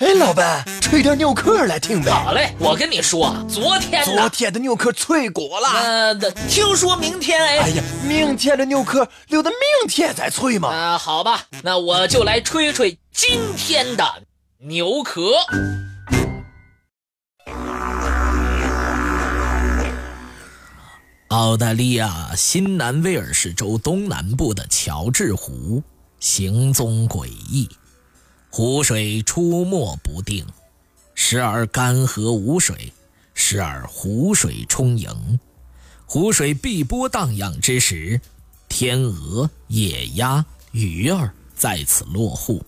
[0.00, 2.10] 哎，老板，吹点牛壳来听呗。
[2.10, 5.68] 好嘞，我跟你说，昨天昨天的牛壳脆骨了。
[5.68, 6.14] 呃，
[6.48, 7.58] 听说明天哎。
[7.58, 9.58] 哎呀，明天的牛壳留到明
[9.90, 10.70] 天再吹嘛。
[10.70, 14.22] 啊，好吧，那我就来吹吹今天的
[14.60, 15.32] 牛壳。
[21.28, 25.82] 澳大利亚新南威尔士州东南部的乔治湖，
[26.20, 27.68] 行踪诡异。
[28.52, 30.44] 湖水出没不定，
[31.14, 32.92] 时而干涸无水，
[33.32, 35.38] 时而湖水充盈。
[36.04, 38.20] 湖水碧波荡漾之时，
[38.68, 42.60] 天鹅、野鸭、鱼儿在此落户；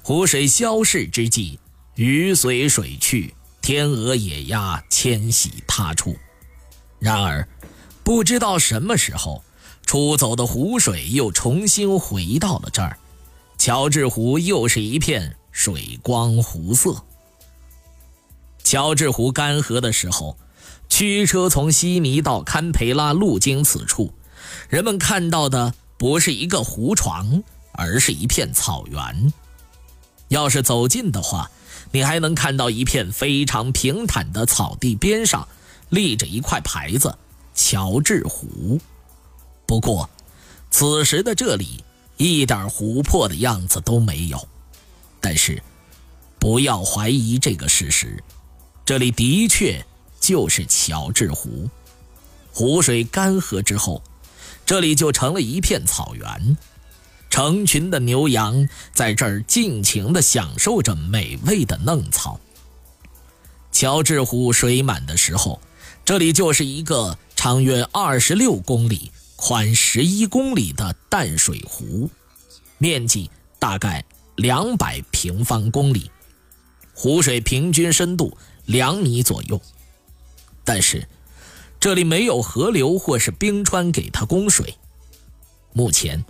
[0.00, 1.58] 湖水消逝之际，
[1.96, 6.16] 鱼随水去，天鹅、野鸭迁徙他处。
[7.00, 7.48] 然而，
[8.04, 9.42] 不知道什么时候，
[9.84, 12.96] 出走的湖水又重新回到了这儿。
[13.60, 16.96] 乔治湖又是一片水光湖色。
[18.64, 20.38] 乔治湖干涸的时候，
[20.88, 24.14] 驱车从悉尼到堪培拉路经此处，
[24.70, 29.30] 人们看到的不是一个湖床，而是一片草原。
[30.28, 31.50] 要是走近的话，
[31.92, 35.46] 你还能看到一片非常平坦的草地边上
[35.90, 37.14] 立着一块牌子
[37.54, 38.80] “乔治湖”。
[39.68, 40.08] 不过，
[40.70, 41.84] 此时的这里。
[42.20, 44.46] 一点湖泊的样子都没有，
[45.22, 45.62] 但是
[46.38, 48.22] 不要怀疑这个事实，
[48.84, 49.82] 这里的确
[50.20, 51.70] 就是乔治湖。
[52.52, 54.02] 湖水干涸之后，
[54.66, 56.58] 这里就成了一片草原，
[57.30, 62.38] 成群的牛羊在这儿尽情地享受着美味的嫩草。
[63.72, 65.58] 乔治湖水满的时候，
[66.04, 69.10] 这里就是一个长约二十六公里。
[69.42, 72.10] 宽十一公里的淡水湖，
[72.76, 74.04] 面积大概
[74.36, 76.10] 两百平方公里，
[76.92, 79.58] 湖水平均深度两米左右。
[80.62, 81.08] 但是，
[81.80, 84.76] 这里没有河流或是冰川给它供水。
[85.72, 86.22] 目前，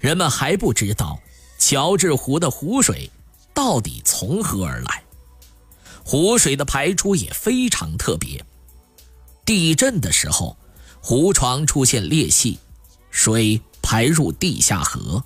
[0.00, 1.20] 人们还不知道
[1.58, 3.10] 乔治湖的湖水
[3.52, 5.04] 到底从何而来。
[6.02, 8.42] 湖水的排出也非常特别，
[9.44, 10.56] 地震的时候。
[11.08, 12.58] 湖床出现裂隙，
[13.12, 15.22] 水排入地下河，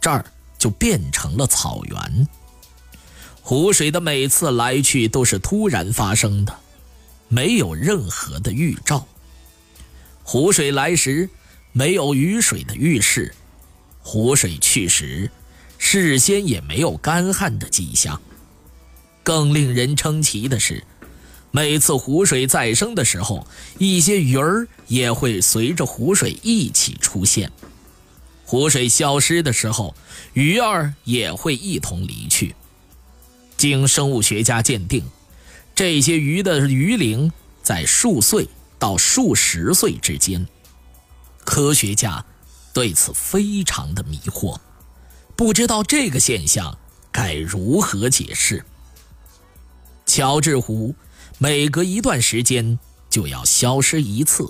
[0.00, 0.24] 这儿
[0.58, 2.26] 就变成了草原。
[3.42, 6.58] 湖水的每次来去都是突然发生的，
[7.28, 9.06] 没有任何的预兆。
[10.22, 11.28] 湖水来时
[11.72, 13.34] 没有雨水的预示，
[14.00, 15.30] 湖水去时
[15.76, 18.18] 事先也没有干旱的迹象。
[19.22, 20.82] 更令人称奇的是。
[21.52, 23.44] 每次湖水再生的时候，
[23.78, 27.48] 一些鱼儿也会随着湖水一起出现；
[28.46, 29.94] 湖水消失的时候，
[30.32, 32.54] 鱼儿也会一同离去。
[33.56, 35.04] 经生物学家鉴定，
[35.74, 37.32] 这些鱼的鱼龄
[37.64, 40.46] 在数岁到数十岁之间。
[41.44, 42.24] 科学家
[42.72, 44.56] 对此非常的迷惑，
[45.34, 46.78] 不知道这个现象
[47.10, 48.64] 该如何解释。
[50.06, 50.94] 乔治湖。
[51.38, 54.48] 每隔一段时间就要消失一次，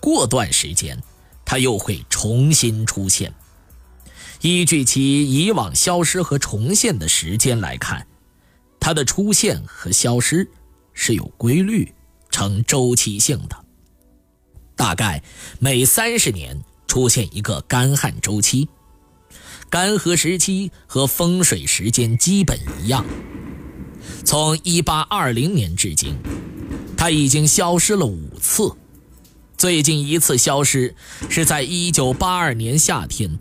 [0.00, 1.02] 过段时间，
[1.44, 3.32] 它又会重新出现。
[4.40, 8.06] 依据其以往消失和重现的时间来看，
[8.78, 10.50] 它的出现和消失
[10.92, 11.94] 是有规律、
[12.30, 13.64] 呈周期性的。
[14.76, 15.22] 大概
[15.58, 18.68] 每三十年出现一个干旱周期，
[19.70, 23.04] 干涸时期和风水时间基本一样。
[24.24, 26.16] 从1820年至今，
[26.96, 28.72] 它已经消失了五次。
[29.56, 30.94] 最近一次消失
[31.28, 33.38] 是在1982年夏天，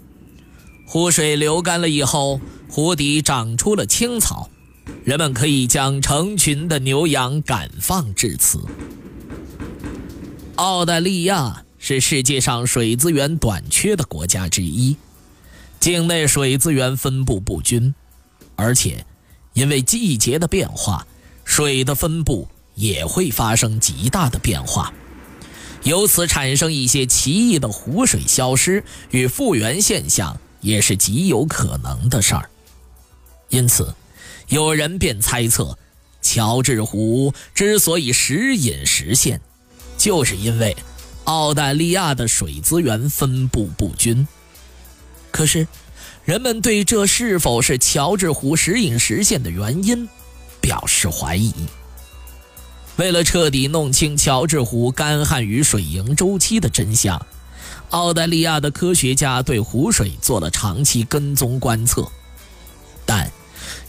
[0.86, 4.50] 湖水流干了以后，湖底长出了青草，
[5.04, 8.62] 人们可以将成群的牛羊赶放至此。
[10.56, 14.96] 澳大利亚是世界上水资源短缺的国家之一，
[15.80, 17.94] 境内水资源分布不均，
[18.56, 19.06] 而且。
[19.54, 21.06] 因为季节的变化，
[21.46, 24.92] 水的分布也会发生极大的变化，
[25.84, 32.50] 由此产生一些奇异的湖水消失与复原现象，也是极有可能的事儿。
[33.50, 33.94] 因此，
[34.48, 35.78] 有人便猜测，
[36.22, 39.40] 乔治湖之所以时隐时现，
[39.98, 40.76] 就是因为
[41.26, 44.28] 澳大利亚的水资源分布不均。
[45.30, 45.68] 可是。
[46.26, 50.08] 人们对这是否是乔治湖时隐时现的原因
[50.62, 51.54] 表示怀疑。
[52.96, 57.20] 为了彻底弄清乔治湖干旱与水盈周期的真相，
[57.90, 62.08] 澳大利亚的科学家对湖水做了长期跟踪观测，
[63.06, 63.32] 但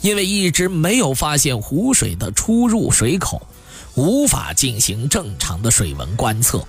[0.00, 3.46] 因为一直没有发现湖水的出入水口，
[3.94, 6.66] 无法进行正常的水文观测。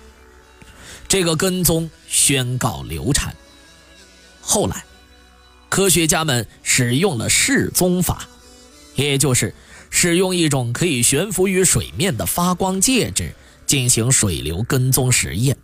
[1.08, 3.34] 这个跟踪宣告流产。
[4.42, 4.84] 后来，
[5.76, 8.30] 科学家们使用了示踪法，
[8.96, 9.54] 也就是
[9.90, 13.36] 使用一种可以悬浮于水面的发光介质
[13.68, 15.58] 进行水流跟踪实验。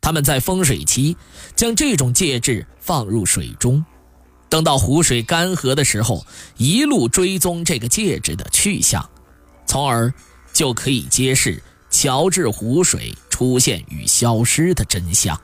[0.00, 1.16] 他们在丰水期
[1.54, 3.84] 将这种介质放入水中，
[4.48, 9.08] 等到湖水干涸的时候，一路追踪这个介质的去向，
[9.64, 10.12] 从而
[10.52, 15.40] 就可以揭示乔治湖水出现与消失的真相。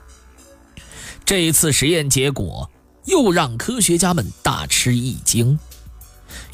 [1.24, 2.68] 这一次实验结果
[3.06, 5.58] 又让科学家们大吃一惊。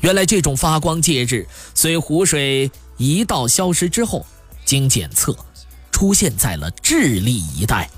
[0.01, 4.27] 原来，这种发光介质随湖水一道消失之后，
[4.65, 5.37] 经检测，
[5.91, 7.89] 出现在了智利一带。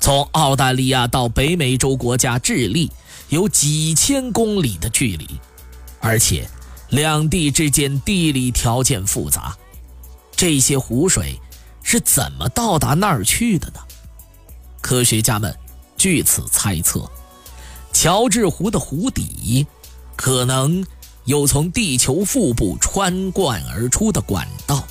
[0.00, 2.90] 从澳大利亚到北美洲国家智利
[3.28, 5.26] 有几千公里的距离，
[6.00, 6.48] 而且
[6.90, 9.56] 两地之间地理条件复杂。
[10.36, 11.40] 这些湖水
[11.82, 13.80] 是怎么到达那儿去的呢？
[14.80, 15.52] 科学家们
[15.96, 17.10] 据此猜测，
[17.98, 19.66] 乔治湖的湖底
[20.16, 20.84] 可能
[21.24, 24.86] 有从地球腹部穿贯而出的管道，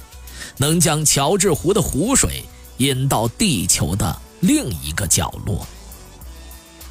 [0.58, 2.44] 能将乔治湖的湖水
[2.78, 5.68] 引到地球的另一个角落。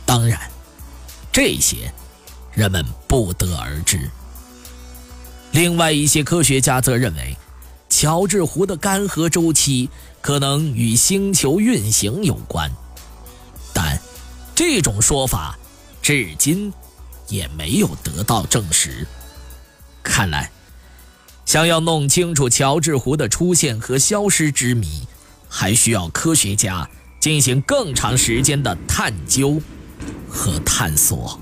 [0.06, 0.40] 当然，
[1.32, 1.92] 这些
[2.52, 4.08] 人们不得而知。
[5.50, 7.36] 另外一些科学家则认为，
[7.90, 9.90] 乔治湖的干涸周期
[10.20, 12.70] 可能与星球运行有关。
[13.72, 14.00] 但
[14.54, 15.58] 这种说法
[16.04, 16.70] 至今
[17.28, 19.06] 也没有得到证实。
[20.02, 20.50] 看来，
[21.46, 25.08] 想要弄清楚乔治湖的出现和消失之谜，
[25.48, 26.86] 还需要科学家
[27.18, 29.58] 进行更长时间的探究
[30.28, 31.40] 和探索。